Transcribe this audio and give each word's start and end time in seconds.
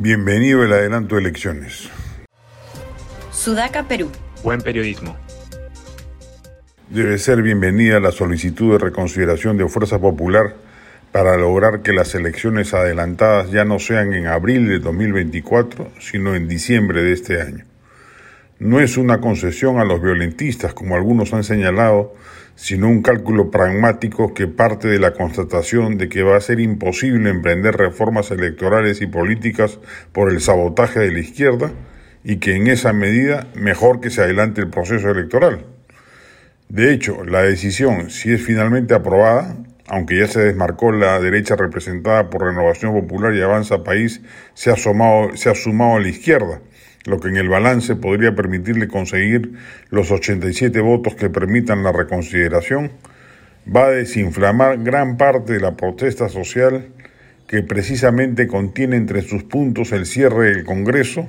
Bienvenido 0.00 0.62
al 0.62 0.72
adelanto 0.72 1.16
de 1.16 1.22
elecciones. 1.22 1.90
Sudaca, 3.32 3.88
Perú. 3.88 4.12
Buen 4.44 4.60
periodismo. 4.60 5.16
Debe 6.88 7.18
ser 7.18 7.42
bienvenida 7.42 7.98
la 7.98 8.12
solicitud 8.12 8.74
de 8.74 8.78
reconsideración 8.78 9.56
de 9.58 9.68
Fuerza 9.68 9.98
Popular 9.98 10.54
para 11.10 11.36
lograr 11.36 11.82
que 11.82 11.92
las 11.92 12.14
elecciones 12.14 12.74
adelantadas 12.74 13.50
ya 13.50 13.64
no 13.64 13.80
sean 13.80 14.12
en 14.12 14.28
abril 14.28 14.68
de 14.68 14.78
2024, 14.78 15.90
sino 15.98 16.36
en 16.36 16.46
diciembre 16.46 17.02
de 17.02 17.12
este 17.12 17.42
año. 17.42 17.64
No 18.58 18.80
es 18.80 18.96
una 18.96 19.20
concesión 19.20 19.78
a 19.78 19.84
los 19.84 20.02
violentistas, 20.02 20.74
como 20.74 20.96
algunos 20.96 21.32
han 21.32 21.44
señalado, 21.44 22.14
sino 22.56 22.88
un 22.88 23.02
cálculo 23.02 23.52
pragmático 23.52 24.34
que 24.34 24.48
parte 24.48 24.88
de 24.88 24.98
la 24.98 25.12
constatación 25.12 25.96
de 25.96 26.08
que 26.08 26.24
va 26.24 26.36
a 26.36 26.40
ser 26.40 26.58
imposible 26.58 27.30
emprender 27.30 27.76
reformas 27.76 28.32
electorales 28.32 29.00
y 29.00 29.06
políticas 29.06 29.78
por 30.12 30.28
el 30.30 30.40
sabotaje 30.40 30.98
de 30.98 31.12
la 31.12 31.20
izquierda 31.20 31.70
y 32.24 32.38
que 32.38 32.56
en 32.56 32.66
esa 32.66 32.92
medida 32.92 33.46
mejor 33.54 34.00
que 34.00 34.10
se 34.10 34.22
adelante 34.22 34.60
el 34.60 34.70
proceso 34.70 35.08
electoral. 35.08 35.64
De 36.68 36.92
hecho, 36.92 37.24
la 37.24 37.42
decisión, 37.42 38.10
si 38.10 38.32
es 38.32 38.42
finalmente 38.42 38.92
aprobada, 38.92 39.56
aunque 39.86 40.18
ya 40.18 40.26
se 40.26 40.40
desmarcó 40.40 40.92
la 40.92 41.18
derecha 41.18 41.56
representada 41.56 42.28
por 42.28 42.42
Renovación 42.42 42.92
Popular 42.92 43.34
y 43.34 43.40
Avanza 43.40 43.82
País, 43.84 44.20
se 44.52 44.70
ha, 44.70 44.76
sumado, 44.76 45.96
a 45.96 46.00
la 46.00 46.08
izquierda, 46.08 46.60
lo 47.08 47.18
que 47.20 47.28
en 47.28 47.36
el 47.36 47.48
balance 47.48 47.96
podría 47.96 48.34
permitirle 48.34 48.86
conseguir 48.86 49.52
los 49.90 50.10
87 50.10 50.80
votos 50.80 51.14
que 51.14 51.30
permitan 51.30 51.82
la 51.82 51.92
reconsideración, 51.92 52.92
va 53.74 53.86
a 53.86 53.90
desinflamar 53.90 54.82
gran 54.82 55.16
parte 55.16 55.54
de 55.54 55.60
la 55.60 55.76
protesta 55.76 56.28
social 56.28 56.88
que 57.46 57.62
precisamente 57.62 58.46
contiene 58.46 58.96
entre 58.96 59.22
sus 59.22 59.42
puntos 59.42 59.92
el 59.92 60.06
cierre 60.06 60.50
del 60.50 60.64
Congreso, 60.64 61.28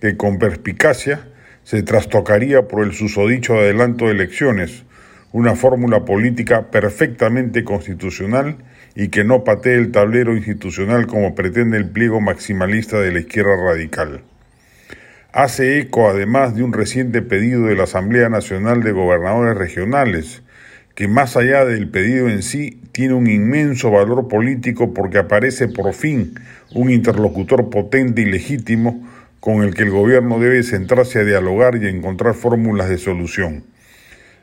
que 0.00 0.16
con 0.16 0.38
perspicacia 0.38 1.26
se 1.62 1.82
trastocaría 1.82 2.68
por 2.68 2.84
el 2.84 2.92
susodicho 2.92 3.54
adelanto 3.54 4.06
de 4.06 4.12
elecciones, 4.12 4.84
una 5.32 5.56
fórmula 5.56 6.04
política 6.04 6.70
perfectamente 6.70 7.64
constitucional 7.64 8.58
y 8.94 9.08
que 9.08 9.24
no 9.24 9.42
patee 9.42 9.76
el 9.76 9.90
tablero 9.90 10.36
institucional 10.36 11.06
como 11.06 11.34
pretende 11.34 11.78
el 11.78 11.88
pliego 11.88 12.20
maximalista 12.20 13.00
de 13.00 13.12
la 13.12 13.20
izquierda 13.20 13.56
radical. 13.56 14.22
Hace 15.34 15.80
eco 15.80 16.08
además 16.08 16.54
de 16.54 16.62
un 16.62 16.72
reciente 16.72 17.20
pedido 17.20 17.66
de 17.66 17.74
la 17.74 17.82
Asamblea 17.82 18.28
Nacional 18.28 18.84
de 18.84 18.92
Gobernadores 18.92 19.56
Regionales, 19.56 20.44
que 20.94 21.08
más 21.08 21.36
allá 21.36 21.64
del 21.64 21.88
pedido 21.88 22.28
en 22.28 22.44
sí 22.44 22.80
tiene 22.92 23.14
un 23.14 23.26
inmenso 23.26 23.90
valor 23.90 24.28
político 24.28 24.94
porque 24.94 25.18
aparece 25.18 25.66
por 25.66 25.92
fin 25.92 26.34
un 26.72 26.88
interlocutor 26.88 27.68
potente 27.68 28.22
y 28.22 28.26
legítimo 28.26 29.08
con 29.40 29.64
el 29.64 29.74
que 29.74 29.82
el 29.82 29.90
gobierno 29.90 30.38
debe 30.38 30.62
centrarse 30.62 31.18
a 31.18 31.24
dialogar 31.24 31.82
y 31.82 31.88
encontrar 31.88 32.34
fórmulas 32.34 32.88
de 32.88 32.98
solución. 32.98 33.64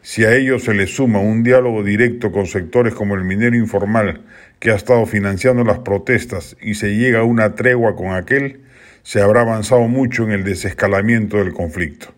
Si 0.01 0.25
a 0.25 0.35
ello 0.35 0.59
se 0.59 0.73
le 0.73 0.87
suma 0.87 1.19
un 1.19 1.41
diálogo 1.41 1.85
directo 1.85 2.33
con 2.33 2.47
sectores 2.47 2.93
como 2.93 3.15
el 3.15 3.23
minero 3.23 3.55
informal, 3.55 4.25
que 4.59 4.71
ha 4.71 4.75
estado 4.75 5.05
financiando 5.05 5.63
las 5.63 5.79
protestas, 5.79 6.57
y 6.61 6.73
se 6.73 6.97
llega 6.97 7.19
a 7.19 7.23
una 7.23 7.55
tregua 7.55 7.95
con 7.95 8.13
aquel, 8.13 8.59
se 9.03 9.21
habrá 9.21 9.41
avanzado 9.41 9.87
mucho 9.87 10.23
en 10.23 10.31
el 10.31 10.43
desescalamiento 10.43 11.37
del 11.37 11.53
conflicto. 11.53 12.13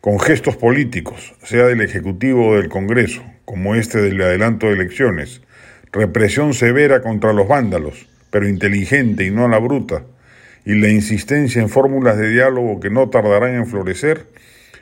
Con 0.00 0.20
gestos 0.20 0.56
políticos, 0.56 1.34
sea 1.42 1.66
del 1.66 1.80
Ejecutivo 1.80 2.48
o 2.48 2.56
del 2.56 2.68
Congreso, 2.68 3.22
como 3.44 3.74
este 3.74 4.00
del 4.00 4.20
adelanto 4.20 4.66
de 4.66 4.74
elecciones, 4.74 5.42
represión 5.92 6.54
severa 6.54 7.00
contra 7.00 7.32
los 7.32 7.48
vándalos, 7.48 8.06
pero 8.30 8.48
inteligente 8.48 9.24
y 9.24 9.30
no 9.30 9.46
a 9.46 9.48
la 9.48 9.58
bruta, 9.58 10.04
y 10.64 10.74
la 10.74 10.88
insistencia 10.88 11.62
en 11.62 11.68
fórmulas 11.68 12.18
de 12.18 12.28
diálogo 12.28 12.80
que 12.80 12.90
no 12.90 13.08
tardarán 13.08 13.54
en 13.54 13.66
florecer, 13.66 14.26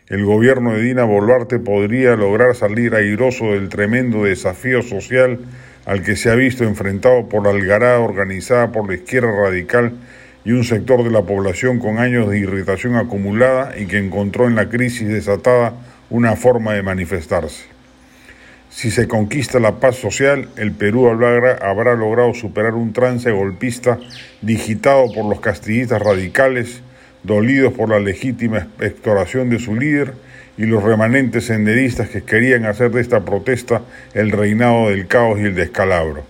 el 0.09 0.25
gobierno 0.25 0.75
de 0.75 0.83
Dina 0.83 1.05
Boluarte 1.05 1.59
podría 1.59 2.17
lograr 2.17 2.55
salir 2.55 2.95
airoso 2.95 3.53
del 3.53 3.71
tremendo 3.71 4.25
desafío 4.25 4.83
social 4.83 5.41
al 5.87 6.03
que 6.03 6.17
se 6.17 6.31
ha 6.31 6.35
visto 6.35 6.65
enfrentado 6.65 7.29
por 7.29 7.45
la 7.45 7.51
algarada 7.51 8.01
organizada 8.01 8.73
por 8.73 8.87
la 8.87 8.97
izquierda 8.97 9.31
radical 9.31 9.95
y 10.45 10.53
un 10.53 10.65
sector 10.65 11.03
de 11.03 11.11
la 11.11 11.23
población 11.23 11.79
con 11.79 11.99
años 11.99 12.29
de 12.29 12.39
irritación 12.39 12.97
acumulada 12.97 13.79
y 13.79 13.87
que 13.87 13.99
encontró 13.99 14.47
en 14.47 14.55
la 14.55 14.69
crisis 14.69 15.09
desatada 15.09 15.75
una 16.11 16.37
forma 16.37 16.75
de 16.75 16.83
manifestarse. 16.83 17.65
Si 18.69 18.91
se 18.91 19.09
conquista 19.09 19.61
la 19.61 19.77
paz 19.77 19.97
social, 19.97 20.49
el 20.57 20.73
Perú 20.73 21.09
habrá, 21.09 21.95
logrado 21.95 22.35
superar 22.35 22.75
un 22.75 22.93
trance 22.93 23.31
golpista 23.31 23.99
digitado 24.43 25.13
por 25.15 25.25
los 25.25 25.41
castillistas 25.41 26.03
radicales, 26.03 26.83
dolidos 27.23 27.73
por 27.73 27.89
la 27.89 28.01
legítima 28.01 28.69
extoración 28.81 29.49
de 29.49 29.61
su 29.61 29.77
líder 29.77 30.15
y 30.59 30.67
los 30.67 30.83
remanentes 30.83 31.47
senderistas 31.47 32.09
que 32.11 32.23
querían 32.23 32.67
hacer 32.67 32.91
de 32.91 33.01
esta 33.01 33.25
protesta 33.25 33.83
el 34.13 34.31
reinado 34.31 34.91
del 34.91 35.07
caos 35.07 35.39
y 35.41 35.45
el 35.45 35.55
descalabro. 35.55 36.25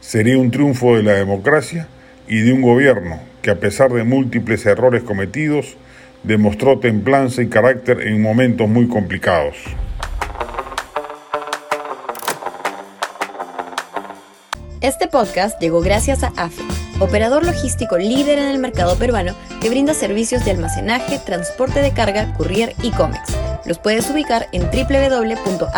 Sería 0.00 0.38
un 0.38 0.50
triunfo 0.50 0.96
de 0.96 1.02
la 1.02 1.12
democracia 1.12 1.86
y 2.26 2.40
de 2.40 2.52
un 2.52 2.62
gobierno 2.62 3.33
que 3.44 3.50
a 3.50 3.60
pesar 3.60 3.92
de 3.92 4.02
múltiples 4.04 4.64
errores 4.64 5.02
cometidos, 5.02 5.76
demostró 6.22 6.78
templanza 6.78 7.42
y 7.42 7.48
carácter 7.48 8.00
en 8.00 8.22
momentos 8.22 8.66
muy 8.66 8.88
complicados. 8.88 9.56
Este 14.80 15.08
podcast 15.08 15.60
llegó 15.60 15.82
gracias 15.82 16.22
a 16.22 16.32
AFE, 16.36 16.62
operador 17.00 17.44
logístico 17.44 17.98
líder 17.98 18.38
en 18.38 18.48
el 18.48 18.58
mercado 18.58 18.96
peruano 18.96 19.34
que 19.60 19.68
brinda 19.68 19.92
servicios 19.92 20.42
de 20.46 20.52
almacenaje, 20.52 21.18
transporte 21.18 21.82
de 21.82 21.92
carga, 21.92 22.32
courier 22.38 22.72
y 22.82 22.92
cómics. 22.92 23.36
Los 23.66 23.78
puedes 23.78 24.08
ubicar 24.10 24.48
en 24.52 24.62
www.afe.pe. 24.62 25.70